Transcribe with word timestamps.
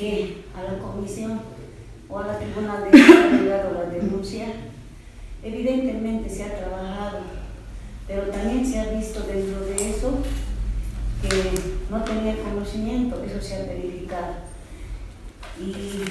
que 0.00 0.44
a 0.56 0.62
la 0.62 0.78
comisión 0.78 1.42
o 2.08 2.18
a 2.18 2.26
la 2.26 2.38
tribunal 2.38 2.90
de 2.90 2.98
ha 2.98 3.30
llegado 3.38 3.74
la 3.74 3.90
denuncia, 3.90 4.46
evidentemente 5.42 6.30
se 6.30 6.44
ha 6.44 6.56
trabajado, 6.58 7.18
pero 8.08 8.22
también 8.22 8.64
se 8.64 8.80
ha 8.80 8.92
visto 8.92 9.20
dentro 9.20 9.60
de 9.60 9.90
eso 9.90 10.18
que 11.20 11.52
no 11.90 12.02
tenía 12.02 12.42
conocimiento, 12.42 13.22
eso 13.22 13.42
se 13.42 13.56
ha 13.56 13.66
verificado. 13.66 14.36
Y 15.60 16.02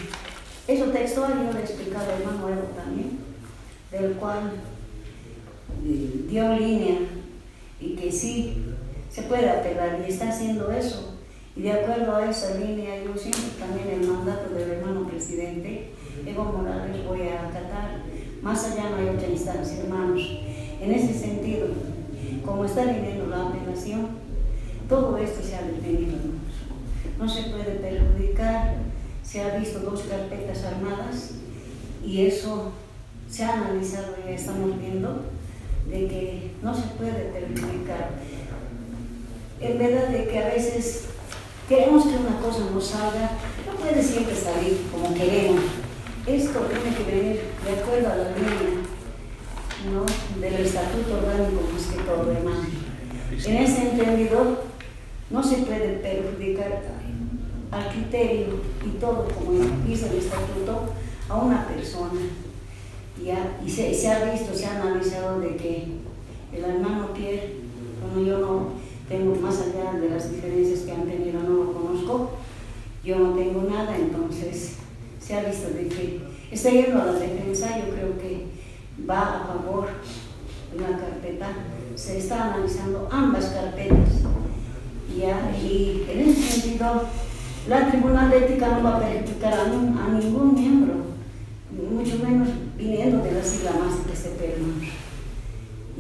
eso 0.72 0.86
textual 0.92 1.34
yo 1.48 1.52
le 1.52 1.60
he 1.60 1.64
explicado 1.64 2.12
a 2.12 2.16
hermano 2.16 2.62
también, 2.78 3.18
del 3.90 4.14
cual 4.14 4.52
eh, 5.84 6.26
dio 6.30 6.54
línea 6.54 7.00
y 7.82 7.96
que 7.96 8.12
sí 8.12 8.66
se 9.10 9.24
puede 9.24 9.50
apelar 9.50 10.00
y 10.06 10.12
está 10.12 10.30
haciendo 10.30 10.72
eso. 10.72 11.09
Y 11.60 11.62
de 11.62 11.74
acuerdo 11.74 12.16
a 12.16 12.30
esa 12.30 12.56
línea, 12.56 13.04
yo 13.04 13.18
siento 13.18 13.42
también 13.60 13.90
el 13.90 14.08
mandato 14.08 14.54
del 14.56 14.72
hermano 14.72 15.06
presidente 15.06 15.90
Evo 16.26 16.46
Morales 16.46 17.06
voy 17.06 17.24
a 17.24 17.50
acatar. 17.50 18.02
Más 18.42 18.64
allá 18.64 18.90
no 18.90 18.96
hay 18.96 19.10
otra 19.10 19.28
instancia, 19.28 19.80
hermanos. 19.84 20.22
En 20.80 20.90
ese 20.90 21.14
sentido, 21.14 21.68
como 22.46 22.64
está 22.64 22.86
viniendo 22.86 23.28
la 23.28 23.48
apelación, 23.48 24.08
todo 24.88 25.18
esto 25.18 25.46
se 25.46 25.58
ha 25.58 25.64
detenido, 25.64 26.16
No 27.18 27.28
se 27.28 27.50
puede 27.50 27.72
perjudicar, 27.82 28.76
se 29.22 29.42
ha 29.42 29.58
visto 29.58 29.80
dos 29.80 30.04
carpetas 30.04 30.64
armadas 30.64 31.32
y 32.06 32.26
eso 32.26 32.72
se 33.30 33.44
ha 33.44 33.56
analizado 33.56 34.16
y 34.26 34.32
estamos 34.32 34.80
viendo 34.80 35.26
de 35.90 36.08
que 36.08 36.52
no 36.64 36.74
se 36.74 36.88
puede 36.98 37.34
perjudicar. 37.34 38.12
En 39.60 39.78
verdad 39.78 40.08
de 40.08 40.26
que 40.26 40.40
a 40.40 40.48
veces 40.48 41.10
queremos 41.70 42.04
que 42.04 42.18
una 42.18 42.40
cosa 42.42 42.64
no 42.74 42.82
salga, 42.82 43.30
no 43.68 43.74
puede 43.80 44.02
siempre 44.02 44.36
salir 44.36 44.88
como 44.92 45.14
queremos. 45.14 45.62
Esto 46.26 46.60
tiene 46.62 46.98
que 46.98 47.04
venir 47.04 47.42
de 47.64 47.80
acuerdo 47.80 48.10
a 48.10 48.16
la 48.16 48.32
línea 48.32 48.82
¿no? 49.94 50.42
del 50.42 50.66
estatuto 50.66 51.18
orgánico 51.18 51.62
más 51.72 51.86
que 51.86 52.02
todo, 52.02 52.32
hermano. 52.32 52.68
En 53.32 53.56
ese 53.58 53.92
entendido, 53.92 54.64
no 55.30 55.44
se 55.44 55.58
puede 55.58 56.00
perjudicar 56.00 56.82
al 57.72 57.90
criterio 57.92 58.48
y 58.84 58.90
todo, 59.00 59.28
como 59.28 59.52
dice 59.86 60.10
el 60.10 60.18
estatuto, 60.18 60.94
a 61.30 61.36
una 61.38 61.68
persona. 61.68 62.20
Y 63.64 63.70
se, 63.70 63.94
se, 63.94 64.10
ha 64.10 64.32
visto, 64.32 64.56
se 64.56 64.66
ha 64.66 64.82
analizado 64.82 65.40
de 65.40 65.56
que 65.56 65.88
el 66.52 66.64
hermano 66.64 67.14
Pierre, 67.14 67.58
como 68.02 68.26
yo 68.26 68.40
no 68.40 68.90
tengo 69.10 69.36
más 69.36 69.60
allá 69.60 70.00
de 70.00 70.10
las 70.10 70.32
diferencias 70.32 70.82
que 70.82 70.92
han 70.92 71.06
tenido, 71.06 71.42
no 71.42 71.50
lo 71.50 71.74
conozco, 71.74 72.30
yo 73.04 73.18
no 73.18 73.34
tengo 73.34 73.64
nada, 73.64 73.98
entonces 73.98 74.76
se 75.30 75.38
ha 75.38 75.44
visto 75.44 75.70
de 75.70 75.88
que 75.88 76.22
está 76.50 76.72
yendo 76.72 77.00
a 77.00 77.06
la 77.06 77.14
defensa, 77.14 77.78
yo 77.78 77.94
creo 77.94 78.18
que 78.18 78.48
va 79.08 79.44
a 79.44 79.46
favor 79.46 79.90
de 80.74 80.82
la 80.82 80.98
carpeta, 80.98 81.50
se 81.94 82.18
está 82.18 82.46
analizando 82.46 83.08
ambas 83.12 83.46
carpetas. 83.46 84.24
¿ya? 85.16 85.56
Y 85.56 86.04
en 86.10 86.30
ese 86.30 86.42
sentido, 86.42 87.04
la 87.68 87.92
Tribunal 87.92 88.32
de 88.32 88.38
Ética 88.40 88.70
no 88.70 88.84
va 88.84 88.98
a 88.98 89.00
perjudicar 89.02 89.54
a, 89.54 89.68
ningún 90.20 90.56
miembro, 90.56 90.96
mucho 91.78 92.18
menos 92.24 92.50
viniendo 92.76 93.24
de 93.24 93.32
la 93.32 93.44
sigla 93.44 93.74
más 93.74 93.98
que 94.10 94.16
se 94.16 94.36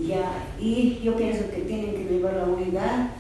Ya, 0.07 0.47
y 0.59 1.01
yo 1.03 1.15
pienso 1.15 1.51
que 1.51 1.61
tienen 1.67 1.93
que 1.93 2.05
llevar 2.05 2.33
la 2.33 2.45
unidad. 2.45 3.11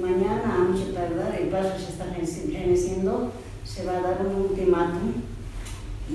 Mañana, 0.00 0.54
a 0.54 0.58
mucho 0.70 0.92
tardar, 0.94 1.34
el 1.34 1.48
plazo 1.48 1.76
se 1.76 1.90
está 1.90 2.06
geneciendo 2.14 3.32
se 3.64 3.84
va 3.86 3.96
a 3.96 4.02
dar 4.02 4.26
un 4.26 4.50
ultimátum 4.50 5.12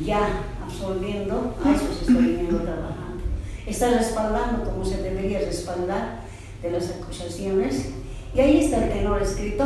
ya 0.06 0.44
absorbiendo, 0.64 1.56
a 1.64 1.72
eso 1.72 1.88
se 1.94 2.02
está 2.02 2.14
viniendo 2.14 2.60
trabajando. 2.60 3.24
Está 3.66 3.90
respaldando 3.92 4.64
como 4.64 4.86
se 4.86 5.02
debería 5.02 5.40
respaldar 5.40 6.22
de 6.62 6.72
las 6.72 6.90
acusaciones 6.90 7.90
y 8.34 8.40
ahí 8.40 8.64
está 8.64 8.86
el 8.86 8.92
tenor 8.92 9.22
escrito 9.22 9.66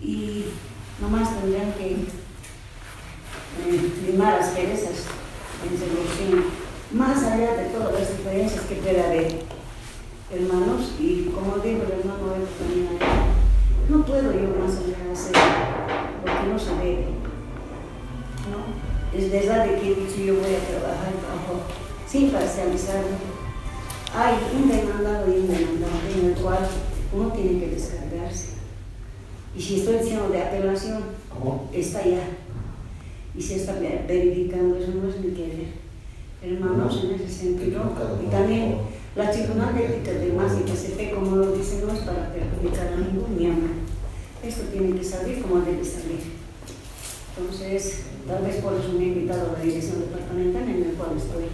y 0.00 0.44
nomás 1.00 1.40
tendrían 1.40 1.72
que 1.72 1.92
eh, 1.92 2.06
limar 4.06 4.38
las 4.38 4.50
perezas 4.50 5.06
en 5.62 5.78
solución, 5.78 6.44
más 6.92 7.22
allá 7.24 7.56
de 7.56 7.66
todas 7.66 7.92
las 7.92 8.16
diferencias 8.16 8.62
que 8.62 8.76
pueda 8.76 9.04
haber, 9.06 9.42
hermanos, 10.32 10.92
y 10.98 11.30
como 11.34 11.58
digo 11.58 11.82
el 11.84 11.92
hermano 12.00 12.34
no 13.90 14.02
puedo 14.04 14.32
yo 14.32 14.56
más 14.56 14.78
allá 14.78 15.04
de 15.04 15.12
hacer 15.12 15.32
porque 16.22 16.48
no 16.48 16.58
se 16.58 16.74
debe. 16.76 17.06
¿no? 18.50 18.99
Es 19.16 19.30
verdad 19.30 19.66
de 19.66 19.80
que 19.80 19.90
he 19.90 20.26
yo 20.26 20.34
voy 20.34 20.54
a 20.54 20.68
trabajar 20.68 21.12
bajo, 21.26 21.62
sin 22.06 22.30
parcializarme. 22.30 23.18
Hay 24.14 24.34
un 24.54 24.68
demandado 24.68 25.26
y 25.26 25.40
un 25.40 25.48
demandado 25.48 25.98
en 26.16 26.26
el 26.26 26.34
cual 26.34 26.68
uno 27.12 27.32
tiene 27.32 27.58
que 27.58 27.68
descargarse. 27.70 28.50
Y 29.56 29.60
si 29.60 29.80
estoy 29.80 29.98
diciendo 29.98 30.28
de 30.28 30.42
apelación, 30.42 31.02
está 31.72 32.04
ya. 32.04 32.22
Y 33.36 33.42
se 33.42 33.56
está 33.56 33.74
verificando, 34.06 34.76
eso 34.76 34.92
no 34.92 35.08
es 35.08 35.18
mi 35.20 35.32
querer. 35.32 35.80
Hermanos, 36.42 37.04
en 37.04 37.14
ese 37.16 37.28
sentido. 37.28 37.82
Y 38.24 38.30
también 38.30 38.78
la 39.16 39.30
tribunal 39.30 39.74
de 39.74 39.86
ética 39.86 40.12
de 40.12 40.32
más 40.32 40.52
y 40.56 40.70
que 40.70 40.76
se 40.76 40.94
ve 40.94 41.10
como 41.12 41.36
lo 41.36 41.52
dice, 41.52 41.82
no 41.84 41.92
es 41.92 42.00
para 42.00 42.32
perjudicar 42.32 42.92
a 42.92 42.96
ningún 42.96 43.36
miembro. 43.36 43.72
Esto 44.42 44.62
tiene 44.72 44.96
que 44.96 45.04
salir 45.04 45.42
como 45.42 45.60
debe 45.60 45.84
salir. 45.84 46.39
Entonces, 47.36 48.02
tal 48.26 48.42
vez 48.44 48.56
por 48.56 48.74
eso 48.74 48.92
me 48.96 49.04
he 49.04 49.08
invitado 49.08 49.50
a 49.50 49.58
la 49.58 49.64
dirección 49.64 50.00
departamental 50.00 50.62
en 50.62 50.82
el 50.82 50.92
cual 50.94 51.16
estoy, 51.16 51.46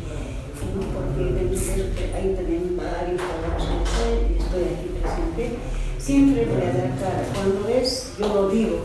porque 0.94 1.32
dentro 1.32 2.16
hay 2.16 2.34
también 2.34 2.76
varios 2.76 3.20
trabajos 3.20 3.69
que 3.69 3.84
hacer 3.84 4.31
y 4.31 4.38
estoy 4.42 4.62
aquí 4.64 4.88
presente. 5.00 5.56
Siempre 5.98 6.47
voy 6.47 6.62
a 6.62 6.72
dar 6.72 6.98
cara. 6.98 7.26
Cuando 7.34 7.69
es, 7.69 8.14
yo 8.19 8.28
lo 8.28 8.48
digo. 8.48 8.78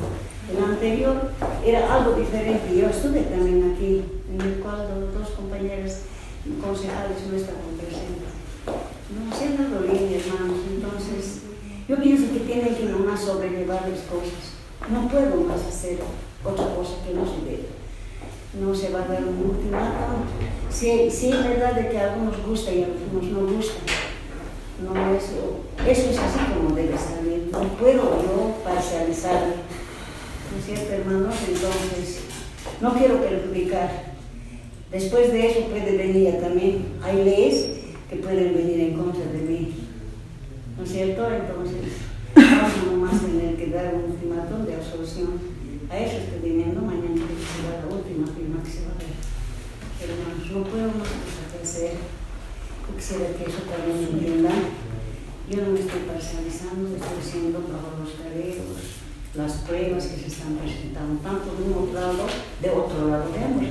El 0.50 0.64
anterior 0.64 1.32
era 1.66 1.96
algo 1.96 2.14
diferente. 2.14 2.76
Yo 2.76 2.90
estuve 2.90 3.22
también 3.22 3.74
aquí, 3.74 4.04
en 4.34 4.42
el 4.42 4.60
cual 4.60 4.88
dos 5.14 5.30
compañeros 5.30 5.98
concejales 6.62 7.18
no 7.30 7.38
estaban 7.38 7.78
presentes. 7.78 8.32
No, 9.12 9.36
se 9.36 9.46
han 9.46 9.58
dado 9.58 9.82
líneas, 9.86 10.28
hermanos. 10.28 10.60
Entonces, 10.70 11.42
yo 11.88 12.02
pienso 12.02 12.34
que 12.34 12.40
tienen 12.40 12.76
que 12.76 12.86
nomás 12.86 13.22
sobrellevar 13.22 13.88
las 13.88 14.02
cosas. 14.02 14.61
No 14.90 15.08
puedo 15.08 15.36
más 15.42 15.62
hacer 15.66 16.00
otra 16.44 16.76
cosa 16.76 16.96
que 17.06 17.14
no 17.14 17.26
se 17.26 17.46
debe. 17.46 17.68
No 18.60 18.76
se 18.76 18.90
va 18.90 19.04
a 19.04 19.08
dar 19.08 19.24
un 19.24 19.50
ultimátum. 19.50 20.26
Sí, 20.70 21.10
sí 21.12 21.32
es 21.32 21.44
verdad 21.44 21.74
de 21.74 21.90
que 21.90 21.98
a 21.98 22.14
algunos 22.14 22.46
gusta 22.46 22.72
y 22.72 22.84
a 22.84 22.86
algunos 22.86 23.24
no 23.32 23.56
gusta. 23.56 23.82
No, 24.84 25.16
eso, 25.16 25.62
eso 25.88 26.10
es 26.10 26.18
así 26.18 26.40
como 26.54 26.76
debe 26.76 26.98
salir. 26.98 27.50
No 27.52 27.60
puedo 27.78 28.24
yo 28.24 28.56
parcializarme. 28.64 29.54
¿No 30.52 30.58
es 30.58 30.66
cierto, 30.66 30.92
hermanos? 30.92 31.36
Entonces, 31.48 32.22
no 32.82 32.94
quiero 32.94 33.22
perjudicar. 33.22 34.12
Después 34.92 35.32
de 35.32 35.50
eso 35.50 35.68
puede 35.68 35.96
venir 35.96 36.42
también, 36.42 36.96
hay 37.02 37.24
leyes 37.24 37.68
que 38.10 38.18
pueden 38.18 38.54
venir 38.54 38.80
en 38.82 38.98
contra 38.98 39.24
de 39.32 39.40
mí. 39.40 39.74
¿no 40.82 40.84
es 40.84 40.92
cierto? 40.92 41.28
Entonces, 41.32 41.94
vamos 42.36 42.86
nomás 42.86 43.22
tener 43.22 43.56
que 43.56 43.68
dar 43.68 43.96
un 43.96 44.12
ultimátum 44.12 44.66
de 44.66 44.76
absolución. 44.76 45.40
A 45.90 45.98
eso 45.98 46.18
estoy 46.18 46.40
viniendo, 46.40 46.82
mañana 46.82 47.28
que 47.28 47.36
se 47.36 47.68
la 47.68 47.88
última 47.94 48.28
firma 48.28 48.64
que 48.64 48.72
se 48.72 48.86
va 48.88 48.96
a 48.96 49.02
ver. 49.02 49.16
Pero 50.00 50.14
no 50.18 50.64
puedo 50.64 50.88
más 50.96 51.08
cosa 51.08 51.44
que 51.52 51.64
hacer. 51.64 51.94
Quisiera 52.96 53.34
que 53.34 53.44
eso 53.50 53.64
también 53.68 54.04
me 54.04 54.10
entiendan. 54.12 54.62
Yo 55.50 55.64
no 55.64 55.72
me 55.72 55.80
estoy 55.80 56.02
parcializando, 56.08 56.96
estoy 56.96 57.20
haciendo 57.20 57.60
bajo 57.68 58.00
los 58.00 58.16
careros, 58.20 59.04
las 59.36 59.64
pruebas 59.68 60.08
que 60.08 60.20
se 60.20 60.28
están 60.28 60.56
presentando, 60.56 61.20
tanto 61.20 61.56
de 61.56 61.64
un 61.72 61.94
lado, 61.94 62.28
de 62.62 62.70
otro 62.70 63.10
lado, 63.10 63.32
de 63.32 63.44
ambos. 63.44 63.68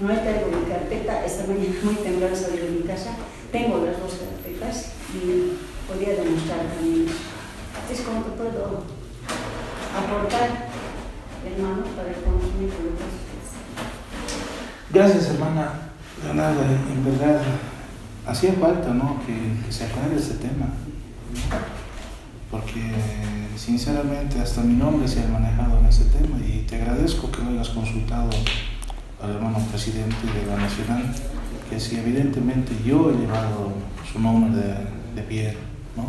No 0.00 0.12
he 0.12 0.16
traído 0.16 0.46
mi 0.48 0.70
carpeta, 0.70 1.24
esta 1.26 1.46
mañana 1.48 1.74
muy 1.82 1.94
temprano 1.96 2.36
salí 2.36 2.58
de 2.58 2.70
mi 2.70 2.82
casa, 2.82 3.16
tengo 3.50 3.84
las 3.84 3.98
dos 3.98 4.14
carpetas 4.20 4.92
y 5.12 5.58
podría 5.88 6.14
demostrar 6.14 6.64
también. 6.76 7.08
Es 7.90 8.00
como 8.02 8.24
que 8.24 8.30
puedo 8.36 8.84
aportar, 9.96 10.68
hermanos, 11.44 11.88
para 11.96 12.08
el 12.10 12.22
conocimiento 12.22 12.76
de 12.78 12.90
los 12.94 13.28
Gracias, 14.90 15.34
hermana 15.34 15.92
Leonardo. 16.22 16.62
En 16.62 17.04
verdad, 17.04 17.42
hacía 18.38 18.52
falta 18.52 18.94
¿no? 18.94 19.16
que, 19.26 19.72
se 19.72 19.84
aclare 19.84 20.14
este 20.14 20.34
tema. 20.34 20.66
Porque, 22.52 22.80
sinceramente, 23.56 24.40
hasta 24.40 24.62
mi 24.62 24.74
nombre 24.74 25.08
se 25.08 25.24
ha 25.24 25.28
manejado 25.28 25.80
en 25.80 25.86
ese 25.86 26.04
tema 26.04 26.38
y 26.38 26.62
te 26.62 26.76
agradezco 26.76 27.32
que 27.32 27.42
lo 27.42 27.50
hayas 27.50 27.70
consultado 27.70 28.30
al 29.20 29.30
hermano 29.30 29.58
presidente 29.72 30.16
de 30.32 30.46
la 30.46 30.56
Nacional, 30.56 31.12
que 31.68 31.80
si 31.80 31.96
evidentemente 31.96 32.76
yo 32.86 33.10
he 33.10 33.14
llevado 33.14 33.72
su 34.10 34.20
nombre 34.20 34.54
de, 34.54 34.74
de 35.16 35.22
Pierre, 35.22 35.58
¿no? 35.96 36.06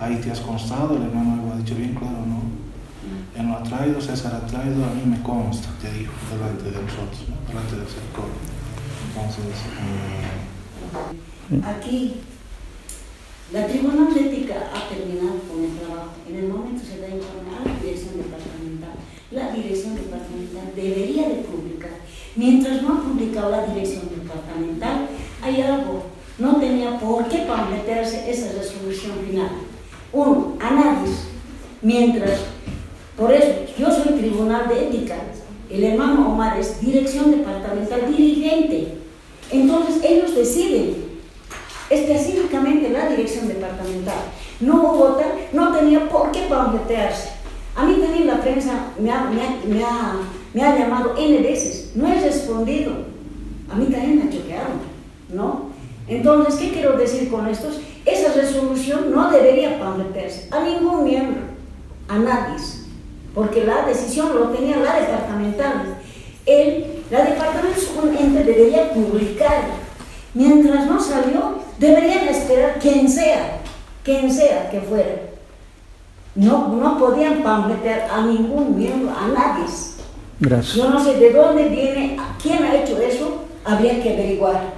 Ahí 0.00 0.16
te 0.16 0.30
has 0.30 0.40
constado, 0.40 0.96
el 0.96 1.02
hermano 1.02 1.42
lo 1.42 1.54
ha 1.54 1.56
dicho 1.56 1.74
bien 1.74 1.94
claro, 1.94 2.24
¿no? 2.24 2.40
Él 3.36 3.48
lo 3.48 3.56
ha 3.56 3.62
traído, 3.64 4.00
César 4.00 4.32
ha 4.32 4.46
traído, 4.46 4.84
a 4.84 4.94
mí 4.94 5.02
me 5.04 5.20
consta, 5.22 5.68
te 5.82 5.92
dijo, 5.92 6.12
delante 6.30 6.70
de 6.70 6.82
nosotros, 6.82 7.26
¿no? 7.28 7.48
delante 7.48 7.76
del 7.76 7.88
sector. 7.88 8.30
Entonces, 9.08 9.44
eh... 9.44 11.33
aquí, 11.64 12.14
la 13.52 13.66
Tribunal 13.66 14.12
de 14.14 14.20
Ética 14.20 14.70
ha 14.74 14.88
terminado 14.88 15.38
con 15.48 15.64
el 15.64 15.76
trabajo. 15.78 16.12
En 16.28 16.36
el 16.36 16.48
momento 16.48 16.82
se 16.84 17.00
da 17.00 17.08
informe 17.08 17.50
a 17.54 17.68
la 17.68 17.80
dirección 17.80 18.16
departamental. 18.16 18.94
La 19.30 19.52
dirección 19.52 19.94
departamental 19.94 20.72
debería 20.74 21.28
de 21.28 21.34
publicar. 21.42 21.90
Mientras 22.36 22.82
no 22.82 22.94
ha 22.94 23.02
publicado 23.02 23.50
la 23.50 23.66
dirección 23.66 24.08
departamental, 24.08 25.08
hay 25.42 25.60
algo. 25.60 26.04
No 26.38 26.56
tenía 26.56 26.98
por 26.98 27.28
qué 27.28 27.46
meterse 27.70 28.28
esa 28.30 28.58
resolución 28.58 29.12
final. 29.24 29.50
Uno, 30.12 30.56
a 30.60 30.70
nadie. 30.70 31.12
Mientras, 31.82 32.40
por 33.16 33.32
eso, 33.32 33.52
yo 33.78 33.90
soy 33.90 34.14
tribunal 34.14 34.68
de 34.68 34.88
ética. 34.88 35.16
El 35.70 35.84
hermano 35.84 36.32
Omar 36.32 36.58
es 36.58 36.80
dirección 36.80 37.30
departamental 37.30 38.10
dirigente. 38.16 38.94
Entonces, 39.52 40.02
ellos 40.02 40.34
deciden 40.34 41.13
específicamente 41.94 42.90
la 42.90 43.08
dirección 43.08 43.48
departamental. 43.48 44.18
No 44.60 45.16
tal, 45.18 45.32
no 45.52 45.76
tenía 45.76 46.08
por 46.08 46.30
qué 46.30 46.42
pamfletearse. 46.48 47.30
A 47.76 47.84
mí 47.84 47.94
también 47.94 48.26
la 48.26 48.40
prensa 48.40 48.92
me 48.98 49.10
ha, 49.10 49.24
me, 49.24 49.42
ha, 49.84 50.16
me 50.52 50.62
ha, 50.62 50.78
llamado 50.78 51.14
N 51.18 51.38
veces, 51.38 51.92
no 51.94 52.06
he 52.08 52.20
respondido. 52.20 52.92
A 53.70 53.74
mí 53.74 53.86
también 53.86 54.16
me 54.16 54.22
ha 54.24 54.30
choqueado, 54.30 54.74
¿no? 55.32 55.74
Entonces, 56.06 56.54
¿qué 56.56 56.70
quiero 56.70 56.96
decir 56.96 57.30
con 57.30 57.48
esto? 57.48 57.68
Esa 58.04 58.32
resolución 58.34 59.10
no 59.10 59.30
debería 59.30 59.78
pamfletearse 59.78 60.48
a 60.50 60.60
ningún 60.62 61.04
miembro, 61.04 61.40
a 62.08 62.18
nadie, 62.18 62.62
porque 63.34 63.64
la 63.64 63.86
decisión 63.86 64.34
lo 64.34 64.50
tenía 64.50 64.76
la 64.76 65.00
departamental. 65.00 65.96
El, 66.46 66.84
la 67.10 67.24
departamental 67.24 67.54
debería 68.44 68.90
publicar. 68.92 69.83
Mientras 70.34 70.86
no 70.86 71.00
salió, 71.00 71.58
deberían 71.78 72.28
esperar 72.28 72.78
quien 72.80 73.08
sea, 73.08 73.60
quien 74.02 74.30
sea 74.30 74.68
que 74.70 74.80
fuera. 74.80 75.14
No, 76.34 76.68
no 76.68 76.98
podían 76.98 77.42
pamfletear 77.42 78.08
a 78.10 78.22
ningún 78.22 78.76
miembro, 78.76 79.14
a 79.16 79.28
nadie. 79.28 79.64
Gracias. 80.40 80.74
Yo 80.74 80.90
no 80.90 81.02
sé 81.02 81.14
de 81.14 81.32
dónde 81.32 81.68
viene, 81.68 82.16
quién 82.42 82.64
ha 82.64 82.74
hecho 82.74 83.00
eso, 83.00 83.44
habría 83.64 84.02
que 84.02 84.14
averiguar. 84.14 84.74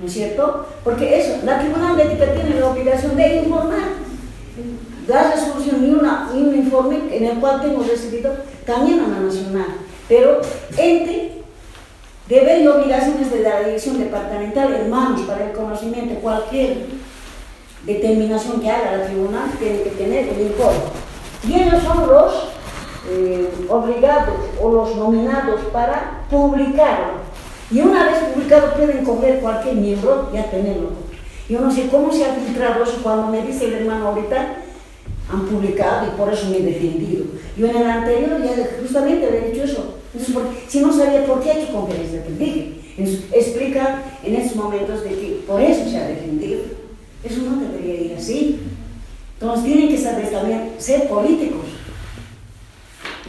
¿No 0.00 0.06
es 0.06 0.12
cierto? 0.12 0.66
Porque 0.82 1.20
eso, 1.20 1.38
la 1.44 1.60
Tribunal 1.60 1.96
de 1.96 2.04
Ética 2.04 2.32
tiene 2.32 2.58
la 2.58 2.70
obligación 2.70 3.16
de 3.16 3.36
informar. 3.36 4.00
La 5.06 5.30
resolución 5.30 5.84
y, 5.84 5.90
una, 5.90 6.30
y 6.34 6.38
un 6.38 6.54
informe 6.54 6.98
en 7.10 7.24
el 7.24 7.38
cual 7.38 7.60
tengo 7.62 7.82
recibido 7.82 8.32
también 8.66 9.00
a 9.00 9.08
la 9.08 9.20
Nacional. 9.20 9.66
Pero 10.08 10.40
entre 10.76 11.39
deber 12.30 12.62
y 12.62 12.66
obligaciones 12.68 13.30
de 13.32 13.40
la 13.40 13.60
dirección 13.60 13.98
departamental, 13.98 14.72
hermanos, 14.72 15.22
para 15.22 15.46
el 15.46 15.52
conocimiento, 15.52 16.20
cualquier 16.20 16.86
determinación 17.84 18.60
que 18.60 18.70
haga 18.70 18.98
la 18.98 19.06
tribunal 19.06 19.50
tiene 19.58 19.82
que 19.82 19.90
tener 19.90 20.28
el 20.28 20.42
informe. 20.42 20.78
Y 21.46 21.54
ellos 21.54 21.82
son 21.82 22.06
los 22.06 22.32
eh, 23.10 23.50
obligados 23.68 24.36
o 24.62 24.70
los 24.72 24.96
nominados 24.96 25.60
para 25.72 26.24
publicarlo. 26.30 27.30
Y 27.70 27.80
una 27.80 28.04
vez 28.04 28.18
publicado 28.32 28.74
pueden 28.74 29.04
coger 29.04 29.40
cualquier 29.40 29.74
miembro 29.76 30.28
y 30.32 30.36
a 30.36 30.50
tenerlo. 30.50 30.90
Yo 31.48 31.60
no 31.60 31.70
sé 31.70 31.88
cómo 31.88 32.12
se 32.12 32.24
ha 32.24 32.34
filtrado 32.34 32.84
eso 32.84 32.98
cuando 33.02 33.26
me 33.26 33.42
dice 33.42 33.66
el 33.66 33.74
hermano 33.74 34.08
ahorita, 34.08 34.56
han 35.32 35.46
publicado 35.46 36.08
y 36.08 36.16
por 36.16 36.32
eso 36.32 36.48
me 36.50 36.58
he 36.58 36.62
defendido. 36.62 37.24
Yo 37.56 37.66
en 37.66 37.76
el 37.76 37.86
anterior 37.86 38.42
ya 38.42 38.68
justamente 38.80 39.26
he 39.28 39.50
dicho 39.50 39.64
eso. 39.64 39.98
si 40.68 40.80
no 40.80 40.92
sabía 40.92 41.24
por 41.26 41.40
qué 41.42 41.50
ha 41.50 41.58
hecho 41.58 41.72
conferencia 41.72 42.22
de 42.22 42.36
dije, 42.36 42.80
explica 43.32 44.02
en 44.22 44.34
estos 44.36 44.56
momentos 44.56 45.02
de 45.02 45.10
que 45.10 45.42
por 45.46 45.60
eso 45.60 45.88
se 45.88 45.96
ha 45.96 46.08
defendido. 46.08 46.60
Eso 47.22 47.42
no 47.42 47.60
debería 47.60 48.00
ir 48.00 48.16
así. 48.16 48.60
Entonces 49.40 49.64
tienen 49.64 49.88
que 49.88 49.98
saber 49.98 50.30
también 50.30 50.72
ser 50.78 51.08
políticos. 51.08 51.66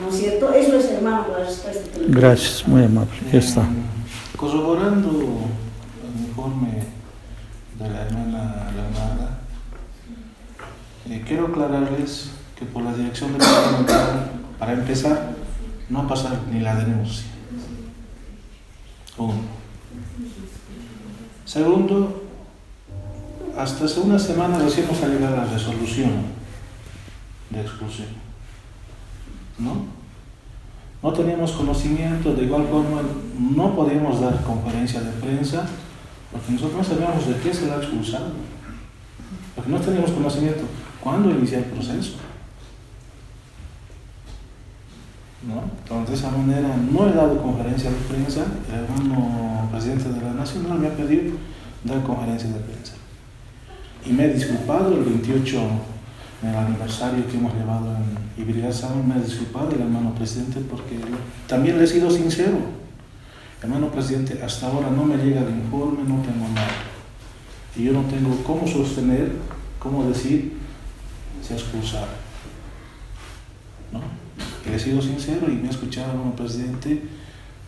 ¿No 0.02 0.10
es 0.10 0.16
cierto? 0.18 0.54
Eso 0.54 0.78
es, 0.78 0.86
hermano, 0.92 1.26
la 1.32 1.46
respuesta. 1.46 1.84
Que 1.94 2.06
Gracias, 2.08 2.68
muy 2.68 2.84
amable. 2.84 3.12
Ya 3.32 3.40
está. 3.40 3.68
Corroborando 4.36 5.10
el 5.10 6.28
informe 6.28 6.84
de 7.78 7.90
la 7.90 8.02
hermana 8.04 8.72
Leonarda, 8.76 9.31
quiero 11.20 11.48
aclararles 11.48 12.32
que 12.58 12.66
por 12.66 12.84
la 12.84 12.94
dirección 12.94 13.34
departamental, 13.34 14.32
para 14.58 14.74
empezar, 14.74 15.34
no 15.90 16.00
ha 16.00 16.08
pasado 16.08 16.38
ni 16.50 16.62
la 16.62 16.76
denuncia. 16.76 17.26
Uno. 19.18 19.34
Segundo, 21.44 22.24
hasta 23.58 23.86
hace 23.86 24.00
una 24.00 24.18
semana 24.18 24.58
recién 24.58 24.88
nos 24.88 25.04
ha 25.04 25.08
llegado 25.08 25.36
la 25.36 25.46
resolución 25.46 26.12
de 27.50 27.62
exclusión. 27.62 28.08
¿No? 29.60 29.86
No 31.04 31.14
teníamos 31.14 31.52
conocimiento, 31.52 32.34
de 32.34 32.44
igual 32.44 32.68
forma 32.68 33.02
no 33.38 33.76
podíamos 33.76 34.22
dar 34.22 34.42
conferencia 34.44 35.02
de 35.02 35.12
prensa 35.12 35.66
porque 36.32 36.54
nosotros 36.54 36.78
no 36.78 36.84
sabíamos 36.84 37.28
de 37.28 37.36
qué 37.38 37.54
se 37.54 37.68
la 37.68 37.76
ha 37.76 37.78
expulsado. 37.78 38.28
Porque 39.56 39.70
no 39.70 39.80
teníamos 39.80 40.12
conocimiento. 40.12 40.64
¿Cuándo 41.02 41.32
inicia 41.32 41.58
el 41.58 41.66
proceso? 41.66 42.18
¿No? 45.48 45.64
Entonces, 45.82 46.22
de 46.22 46.28
esa 46.28 46.38
manera, 46.38 46.78
no 46.78 47.10
he 47.10 47.14
dado 47.14 47.42
conferencia 47.42 47.90
de 47.90 47.96
prensa. 47.98 48.46
El 48.70 48.84
hermano 48.84 49.68
presidente 49.72 50.10
de 50.10 50.22
la 50.22 50.34
Nacional 50.34 50.78
me 50.78 50.88
ha 50.88 50.96
pedido 50.96 51.34
dar 51.84 52.04
conferencia 52.04 52.50
de 52.50 52.60
prensa. 52.60 52.94
Y 54.06 54.14
me 54.14 54.26
he 54.26 54.34
disculpado 54.34 54.96
el 54.96 55.04
28, 55.04 55.60
en 56.44 56.50
el 56.50 56.56
aniversario 56.56 57.28
que 57.28 57.38
hemos 57.38 57.54
llevado 57.56 57.96
en 57.96 58.44
Ibrigazaman, 58.44 59.08
me 59.08 59.16
he 59.18 59.24
disculpado 59.24 59.72
el 59.72 59.82
hermano 59.82 60.14
presidente 60.14 60.60
porque 60.70 61.00
también 61.48 61.78
le 61.78 61.86
he 61.86 61.88
sido 61.88 62.12
sincero. 62.12 62.58
Hermano 63.62 63.92
presidente, 63.92 64.40
hasta 64.44 64.68
ahora 64.68 64.90
no 64.92 65.04
me 65.04 65.18
llega 65.18 65.42
el 65.42 65.50
informe, 65.50 66.04
no 66.04 66.22
tengo 66.22 66.48
nada. 66.54 66.68
Y 67.76 67.86
yo 67.86 67.94
no 67.94 68.02
tengo 68.02 68.36
cómo 68.44 68.68
sostener, 68.68 69.34
cómo 69.80 70.04
decir, 70.06 70.61
se 71.42 71.54
ha 71.54 71.58
expulsado. 71.58 72.08
¿No? 73.92 74.02
He 74.72 74.80
sido 74.80 75.02
sincero 75.02 75.48
y 75.50 75.56
me 75.56 75.68
ha 75.68 75.72
escuchado 75.72 76.12
hermano 76.12 76.36
presidente. 76.36 77.04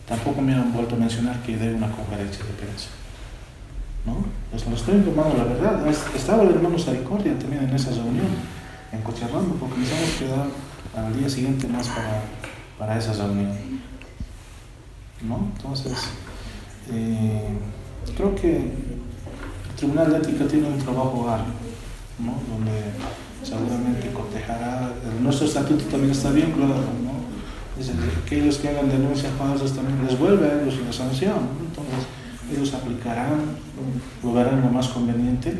Tampoco 0.06 0.42
me 0.42 0.54
han 0.54 0.72
vuelto 0.72 0.94
a 0.96 0.98
mencionar 0.98 1.42
que 1.42 1.56
dé 1.56 1.74
una 1.74 1.90
conferencia 1.90 2.44
de 2.44 2.52
prensa. 2.52 2.88
¿no? 4.06 4.16
Pues 4.50 4.66
lo 4.66 4.76
estoy 4.76 4.94
informando 4.96 5.36
la 5.36 5.44
verdad. 5.44 5.86
Estaba 5.88 6.42
el 6.42 6.50
hermano 6.50 6.78
Saricordia 6.78 7.38
también 7.38 7.64
en 7.64 7.74
esa 7.74 7.90
reunión, 7.90 8.26
en 8.92 9.00
Cochabamba, 9.02 9.54
porque 9.58 9.78
nos 9.78 9.90
hemos 9.90 10.10
quedado 10.18 10.46
al 10.96 11.18
día 11.18 11.28
siguiente 11.28 11.66
más 11.68 11.88
para, 11.88 12.22
para 12.78 12.98
esa 12.98 13.12
reunión. 13.12 13.52
¿no? 15.22 15.48
Entonces, 15.56 15.94
eh, 16.92 17.48
creo 18.16 18.34
que 18.34 18.56
el 18.56 19.76
Tribunal 19.76 20.12
de 20.12 20.18
Ética 20.18 20.46
tiene 20.46 20.68
un 20.68 20.78
trabajo 20.78 21.28
arduo, 21.28 21.54
¿no? 22.18 22.34
donde 22.48 22.72
seguramente 23.42 24.10
cotejará, 24.12 24.92
nuestro 25.20 25.46
estatuto 25.46 25.84
también 25.84 26.12
está 26.12 26.30
bien 26.30 26.52
claro, 26.52 26.74
¿no? 27.04 27.24
Dice 27.76 27.92
que 27.92 28.36
aquellos 28.36 28.58
que 28.58 28.68
hagan 28.68 28.88
denuncias 28.88 29.32
falsas 29.36 29.72
también 29.72 30.04
les 30.06 30.18
vuelve 30.18 30.46
a 30.46 30.62
ellos 30.62 30.78
la 30.86 30.92
sanción. 30.92 31.48
Entonces, 31.60 32.06
ellos 32.52 32.72
aplicarán, 32.72 33.40
lo 34.22 34.32
verán 34.32 34.62
lo 34.62 34.70
más 34.70 34.88
conveniente. 34.88 35.50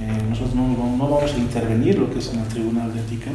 Eh, 0.00 0.22
nosotros 0.28 0.54
no, 0.54 0.68
no, 0.68 1.08
vamos 1.08 1.32
a 1.32 1.38
intervenir 1.38 1.98
lo 1.98 2.10
que 2.10 2.18
es 2.18 2.32
en 2.32 2.40
el 2.40 2.48
Tribunal 2.48 2.92
de 2.92 3.00
Ética, 3.00 3.30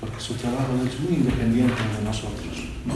porque 0.00 0.20
su 0.20 0.34
trabajo 0.34 0.72
es 0.86 0.98
muy 1.00 1.18
independiente 1.18 1.74
de 1.98 2.04
nosotros. 2.04 2.70
¿no? 2.86 2.94